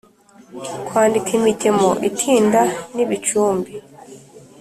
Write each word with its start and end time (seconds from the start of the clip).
kwandika 0.87 1.29
imigemo 1.39 1.89
itinda 2.09 2.61
nibicumbi 2.95 3.71